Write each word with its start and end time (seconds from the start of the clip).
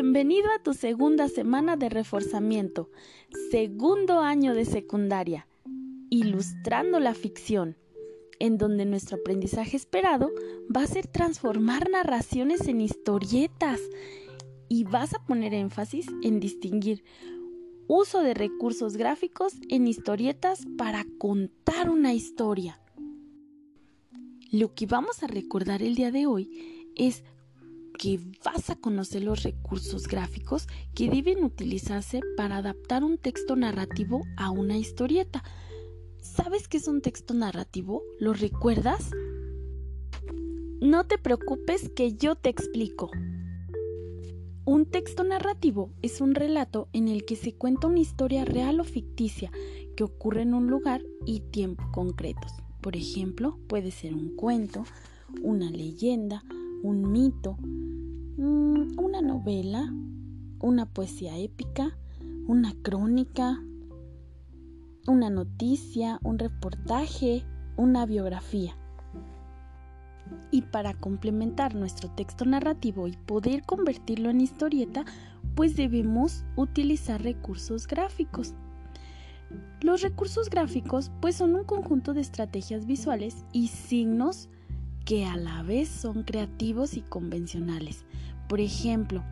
Bienvenido 0.00 0.48
a 0.52 0.62
tu 0.62 0.74
segunda 0.74 1.28
semana 1.28 1.76
de 1.76 1.88
reforzamiento, 1.88 2.88
segundo 3.50 4.20
año 4.20 4.54
de 4.54 4.64
secundaria, 4.64 5.48
ilustrando 6.08 7.00
la 7.00 7.14
ficción, 7.14 7.76
en 8.38 8.58
donde 8.58 8.84
nuestro 8.84 9.16
aprendizaje 9.16 9.76
esperado 9.76 10.30
va 10.70 10.84
a 10.84 10.86
ser 10.86 11.08
transformar 11.08 11.90
narraciones 11.90 12.68
en 12.68 12.80
historietas 12.80 13.80
y 14.68 14.84
vas 14.84 15.14
a 15.14 15.26
poner 15.26 15.52
énfasis 15.52 16.06
en 16.22 16.38
distinguir 16.38 17.02
uso 17.88 18.22
de 18.22 18.34
recursos 18.34 18.96
gráficos 18.96 19.54
en 19.68 19.88
historietas 19.88 20.64
para 20.76 21.04
contar 21.18 21.90
una 21.90 22.14
historia. 22.14 22.80
Lo 24.52 24.76
que 24.76 24.86
vamos 24.86 25.24
a 25.24 25.26
recordar 25.26 25.82
el 25.82 25.96
día 25.96 26.12
de 26.12 26.26
hoy 26.26 26.86
es 26.94 27.24
que 27.98 28.20
vas 28.44 28.70
a 28.70 28.76
conocer 28.76 29.24
los 29.24 29.42
recursos 29.42 30.06
gráficos 30.06 30.66
que 30.94 31.10
deben 31.10 31.44
utilizarse 31.44 32.20
para 32.36 32.58
adaptar 32.58 33.04
un 33.04 33.18
texto 33.18 33.56
narrativo 33.56 34.22
a 34.36 34.50
una 34.50 34.78
historieta. 34.78 35.42
¿Sabes 36.20 36.68
qué 36.68 36.76
es 36.78 36.88
un 36.88 37.02
texto 37.02 37.34
narrativo? 37.34 38.02
¿Lo 38.20 38.32
recuerdas? 38.32 39.10
No 40.80 41.06
te 41.06 41.18
preocupes 41.18 41.90
que 41.90 42.14
yo 42.14 42.36
te 42.36 42.48
explico. 42.48 43.10
Un 44.64 44.86
texto 44.86 45.24
narrativo 45.24 45.92
es 46.02 46.20
un 46.20 46.34
relato 46.34 46.88
en 46.92 47.08
el 47.08 47.24
que 47.24 47.36
se 47.36 47.54
cuenta 47.54 47.86
una 47.88 48.00
historia 48.00 48.44
real 48.44 48.80
o 48.80 48.84
ficticia 48.84 49.50
que 49.96 50.04
ocurre 50.04 50.42
en 50.42 50.54
un 50.54 50.68
lugar 50.68 51.02
y 51.26 51.40
tiempo 51.40 51.82
concretos. 51.92 52.52
Por 52.80 52.94
ejemplo, 52.94 53.58
puede 53.66 53.90
ser 53.90 54.14
un 54.14 54.36
cuento, 54.36 54.84
una 55.42 55.70
leyenda, 55.70 56.44
un 56.82 57.10
mito, 57.10 57.56
una 58.38 59.20
novela, 59.20 59.92
una 60.60 60.86
poesía 60.86 61.36
épica, 61.36 61.96
una 62.46 62.72
crónica, 62.82 63.60
una 65.08 65.28
noticia, 65.28 66.20
un 66.22 66.38
reportaje, 66.38 67.44
una 67.76 68.06
biografía. 68.06 68.76
Y 70.50 70.62
para 70.62 70.94
complementar 70.94 71.74
nuestro 71.74 72.10
texto 72.10 72.44
narrativo 72.44 73.08
y 73.08 73.16
poder 73.16 73.62
convertirlo 73.64 74.30
en 74.30 74.40
historieta, 74.40 75.04
pues 75.56 75.74
debemos 75.74 76.44
utilizar 76.54 77.22
recursos 77.22 77.88
gráficos. 77.88 78.54
Los 79.80 80.02
recursos 80.02 80.48
gráficos 80.48 81.10
pues 81.20 81.34
son 81.34 81.56
un 81.56 81.64
conjunto 81.64 82.14
de 82.14 82.20
estrategias 82.20 82.86
visuales 82.86 83.44
y 83.52 83.68
signos 83.68 84.48
que 85.04 85.24
a 85.24 85.36
la 85.36 85.62
vez 85.62 85.88
son 85.88 86.22
creativos 86.22 86.96
y 86.96 87.00
convencionales. 87.00 88.04
Por 88.48 88.60
ejemplo, 88.60 89.22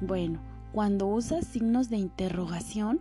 bueno, 0.00 0.40
cuando 0.72 1.06
usas 1.06 1.46
signos 1.46 1.88
de 1.88 1.96
interrogación, 1.96 3.00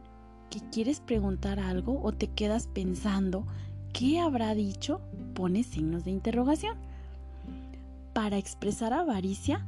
que 0.50 0.62
quieres 0.70 1.00
preguntar 1.00 1.60
algo 1.60 2.00
o 2.04 2.12
te 2.12 2.28
quedas 2.28 2.68
pensando 2.68 3.46
qué 3.92 4.20
habrá 4.20 4.54
dicho, 4.54 5.02
pones 5.34 5.66
signos 5.66 6.06
de 6.06 6.12
interrogación. 6.12 6.78
Para 8.14 8.38
expresar 8.38 8.94
avaricia, 8.94 9.66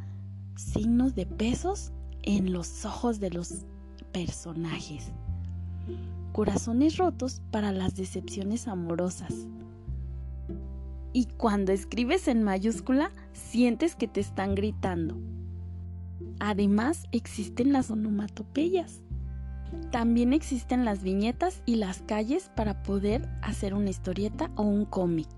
signos 0.55 1.15
de 1.15 1.25
pesos 1.25 1.91
en 2.23 2.53
los 2.53 2.85
ojos 2.85 3.19
de 3.19 3.31
los 3.31 3.65
personajes. 4.11 5.11
Corazones 6.31 6.97
rotos 6.97 7.41
para 7.51 7.71
las 7.71 7.95
decepciones 7.95 8.67
amorosas. 8.67 9.33
Y 11.11 11.25
cuando 11.25 11.71
escribes 11.71 12.27
en 12.27 12.43
mayúscula, 12.43 13.11
sientes 13.33 13.95
que 13.95 14.07
te 14.07 14.19
están 14.19 14.53
gritando. 14.53 15.17
Además, 16.39 17.05
existen 17.11 17.73
las 17.73 17.91
onomatopeyas. 17.91 19.01
También 19.91 20.33
existen 20.33 20.85
las 20.85 21.03
viñetas 21.03 21.61
y 21.65 21.75
las 21.75 22.01
calles 22.01 22.51
para 22.55 22.83
poder 22.83 23.27
hacer 23.41 23.73
una 23.73 23.89
historieta 23.89 24.51
o 24.55 24.63
un 24.63 24.85
cómic. 24.85 25.29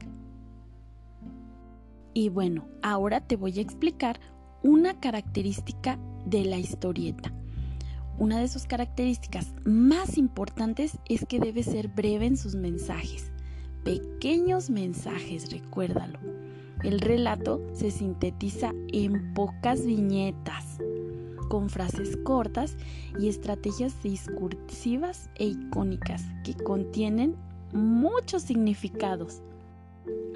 Y 2.14 2.30
bueno, 2.30 2.68
ahora 2.82 3.22
te 3.22 3.36
voy 3.36 3.58
a 3.60 3.62
explicar 3.62 4.20
una 4.62 5.00
característica 5.00 5.98
de 6.26 6.46
la 6.46 6.58
historieta. 6.58 7.32
Una 8.18 8.40
de 8.40 8.50
sus 8.50 8.66
características 8.66 9.54
más 9.66 10.18
importantes 10.18 10.98
es 11.08 11.26
que 11.26 11.40
debe 11.40 11.64
ser 11.64 11.88
breve 11.88 12.26
en 12.26 12.38
sus 12.38 12.56
mensajes 12.56 13.32
pequeños 13.84 14.70
mensajes, 14.70 15.52
recuérdalo. 15.52 16.20
El 16.84 17.00
relato 17.00 17.62
se 17.74 17.92
sintetiza 17.92 18.72
en 18.90 19.34
pocas 19.34 19.86
viñetas, 19.86 20.78
con 21.50 21.70
frases 21.70 22.16
cortas 22.24 22.78
y 23.20 23.28
estrategias 23.28 24.02
discursivas 24.02 25.30
e 25.36 25.48
icónicas 25.48 26.24
que 26.46 26.54
contienen 26.54 27.36
muchos 27.74 28.44
significados. 28.44 29.42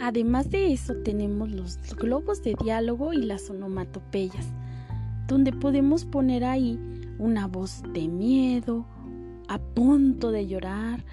Además 0.01 0.49
de 0.49 0.73
eso 0.73 0.95
tenemos 1.05 1.49
los 1.51 1.77
globos 1.95 2.43
de 2.43 2.55
diálogo 2.61 3.13
y 3.13 3.21
las 3.23 3.49
onomatopeyas, 3.49 4.47
donde 5.27 5.53
podemos 5.53 6.03
poner 6.03 6.43
ahí 6.43 6.77
una 7.19 7.47
voz 7.47 7.81
de 7.93 8.07
miedo, 8.09 8.85
a 9.47 9.59
punto 9.59 10.31
de 10.31 10.47
llorar, 10.47 11.05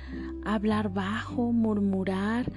hablar 0.44 0.93
bajo, 0.93 1.53
murmurar, 1.53 2.50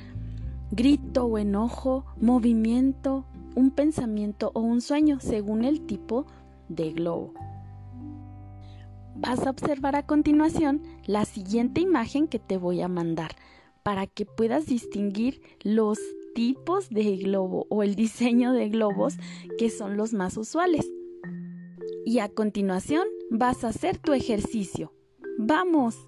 grito 0.71 1.25
o 1.25 1.37
enojo, 1.37 2.05
movimiento, 2.19 3.25
un 3.55 3.71
pensamiento 3.71 4.51
o 4.53 4.61
un 4.61 4.81
sueño 4.81 5.19
según 5.19 5.63
el 5.65 5.81
tipo 5.81 6.25
de 6.69 6.91
globo. 6.91 7.33
Vas 9.15 9.45
a 9.45 9.51
observar 9.51 9.95
a 9.95 10.05
continuación 10.05 10.81
la 11.05 11.25
siguiente 11.25 11.81
imagen 11.81 12.27
que 12.27 12.39
te 12.39 12.57
voy 12.57 12.81
a 12.81 12.87
mandar 12.87 13.35
para 13.83 14.07
que 14.07 14.25
puedas 14.25 14.65
distinguir 14.65 15.41
los 15.61 15.99
tipos 16.33 16.89
de 16.89 17.17
globo 17.17 17.67
o 17.69 17.83
el 17.83 17.95
diseño 17.95 18.53
de 18.53 18.69
globos 18.69 19.15
que 19.57 19.69
son 19.69 19.97
los 19.97 20.13
más 20.13 20.37
usuales. 20.37 20.89
Y 22.05 22.19
a 22.19 22.29
continuación 22.29 23.07
vas 23.29 23.63
a 23.63 23.69
hacer 23.69 23.97
tu 23.97 24.13
ejercicio. 24.13 24.93
¡Vamos! 25.37 26.07